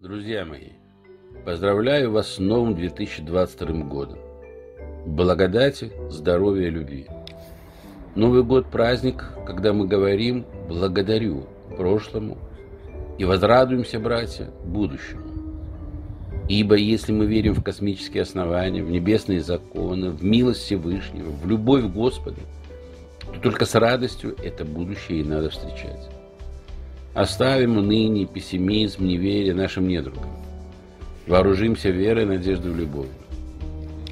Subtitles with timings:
[0.00, 0.72] Друзья мои,
[1.46, 4.18] поздравляю вас с новым 2022 годом.
[5.06, 7.06] Благодати, здоровья, любви.
[8.14, 11.46] Новый год– праздник, когда мы говорим «благодарю»
[11.78, 12.36] прошлому
[13.18, 15.22] и возрадуемся, братья, будущему.
[16.48, 21.84] Ибо если мы верим в космические основания, в небесные законы, в милость Всевышнего, в любовь
[21.84, 22.40] Господа,
[23.32, 26.10] то только с радостью это будущее и надо встречать.
[27.14, 30.30] Оставим ныне пессимизм, неверие нашим недругам.
[31.28, 33.12] Вооружимся верой, надеждой, любовью.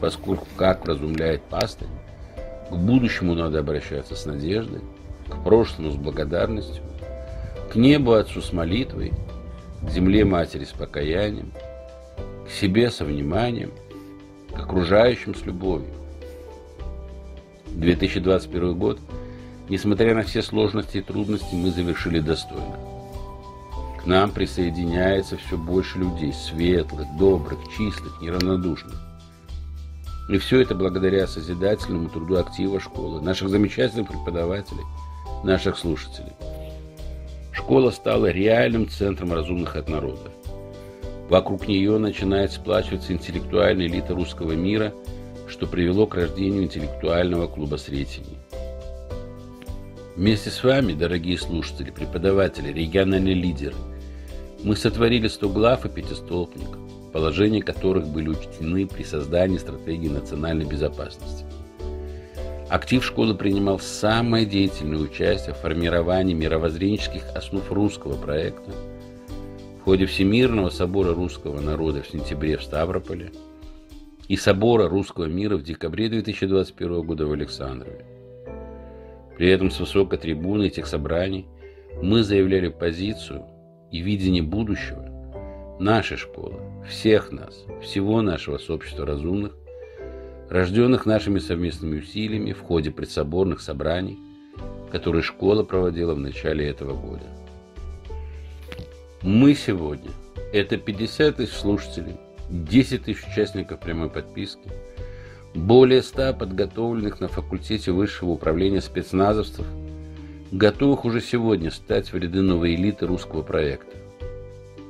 [0.00, 1.88] Поскольку, как разумляет пастырь,
[2.70, 4.82] к будущему надо обращаться с надеждой,
[5.28, 6.84] к прошлому с благодарностью,
[7.72, 9.12] к небу Отцу с молитвой,
[9.82, 11.52] к земле Матери с покаянием,
[12.46, 13.72] к себе со вниманием,
[14.54, 15.92] к окружающим с любовью.
[17.66, 19.00] 2021 год,
[19.68, 22.78] несмотря на все сложности и трудности, мы завершили достойно.
[24.04, 28.96] Нам присоединяется все больше людей, светлых, добрых, чистых, неравнодушных.
[30.28, 34.84] И все это благодаря созидательному труду актива школы, наших замечательных преподавателей,
[35.44, 36.32] наших слушателей.
[37.52, 40.32] Школа стала реальным центром разумных от народа.
[41.28, 44.92] Вокруг нее начинает сплачиваться интеллектуальная элита русского мира,
[45.48, 48.38] что привело к рождению интеллектуального клуба сретений.
[50.16, 53.76] Вместе с вами, дорогие слушатели, преподаватели, региональные лидеры–
[54.64, 56.78] мы сотворили сто глав и пятистолбник,
[57.12, 61.44] положения которых были учтены при создании стратегии национальной безопасности.
[62.68, 68.70] Актив школы принимал самое деятельное участие в формировании мировоззренческих основ русского проекта
[69.80, 73.32] в ходе Всемирного собора русского народа в сентябре в Ставрополе
[74.28, 78.06] и собора русского мира в декабре 2021 года в Александрове.
[79.36, 81.46] При этом с высокой трибуны этих собраний
[82.00, 83.44] мы заявляли позицию,
[83.92, 85.06] и видение будущего
[85.78, 89.52] нашей школы, всех нас, всего нашего сообщества разумных,
[90.48, 94.18] рожденных нашими совместными усилиями в ходе предсоборных собраний,
[94.90, 97.24] которые школа проводила в начале этого года.
[99.22, 100.10] Мы сегодня–
[100.52, 102.16] это 50 тысяч слушателей,
[102.48, 104.70] 10 тысяч участников прямой подписки,
[105.54, 109.66] более 100 подготовленных на факультете высшего управления спецназовцев–
[110.52, 113.96] готовых уже сегодня стать в ряды новой элиты русского проекта.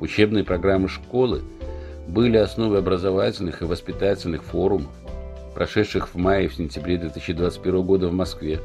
[0.00, 1.42] Учебные программы школы
[2.08, 4.90] были основой образовательных и воспитательных форумов,
[5.54, 8.60] прошедших в мае и в сентябре 2021 года в Москве,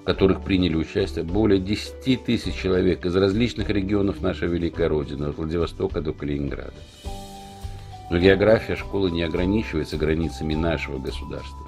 [0.00, 5.36] в которых приняли участие более 10 тысяч человек из различных регионов нашей великой Родины, от
[5.36, 6.74] Владивостока до Калининграда.
[8.12, 11.58] Но география школы не ограничивается границами нашего государства.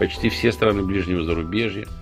[0.00, 1.86] Почти все страны ближнего зарубежья–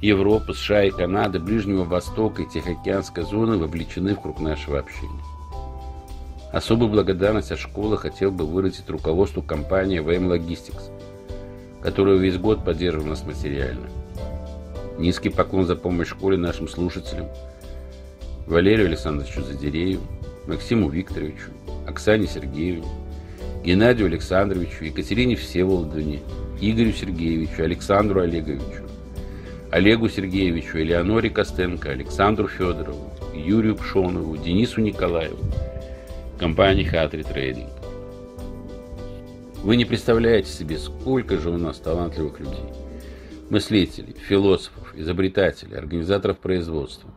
[0.00, 5.22] Европа, США и Канада, Ближнего Востока и Тихоокеанской зоны вовлечены в круг нашего общения.
[6.52, 10.90] Особую благодарность от школы хотел бы выразить руководству компании VM Logistics,
[11.82, 13.88] которая весь год поддерживала нас материально.
[14.98, 17.26] Низкий поклон за помощь школе нашим слушателям,
[18.46, 20.04] Валерию Александровичу Задерееву,
[20.46, 21.50] Максиму Викторовичу,
[21.88, 22.86] Оксане Сергеевне,
[23.64, 26.20] Геннадию Александровичу, Екатерине Всеволодовне,
[26.60, 28.84] Игорю Сергеевичу, Александру Олеговичу,
[29.70, 35.44] Олегу Сергеевичу, Элеоноре Костенко, Александру Федорову, Юрию Пшонову, Денису Николаеву,
[36.38, 37.68] компании Хатри Трейдинг.
[39.62, 42.64] Вы не представляете себе, сколько же у нас талантливых людей.
[43.50, 47.10] Мыслителей, философов, изобретателей, организаторов производства,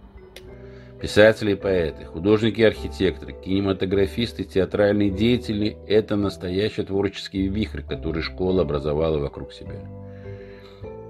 [1.01, 8.63] писатели и поэты, художники и архитекторы, кинематографисты, театральные деятели– это настоящий творческий вихрь, который школа
[8.63, 9.88] образовала вокруг себя.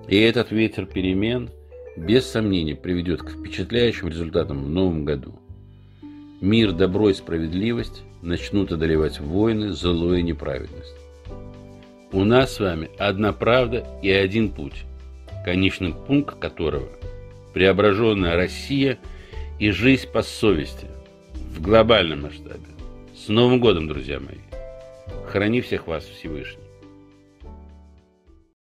[0.08, 1.50] И этот ветер перемен
[1.96, 5.40] без сомнения приведет к впечатляющим результатам в новом году.
[6.42, 10.96] Мир, добро и справедливость начнут одолевать войны, зло и неправедность.
[12.12, 14.84] У нас с вами одна правда и один путь,
[15.46, 16.90] конечный пункт которого–
[17.54, 18.98] преображенная Россия
[19.60, 20.88] и жизнь по совести
[21.36, 22.66] в глобальном масштабе.
[23.16, 24.40] С Новым годом, друзья мои!
[25.28, 26.71] Храни всех вас Всевышний!